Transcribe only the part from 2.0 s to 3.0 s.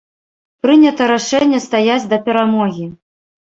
да перамогі.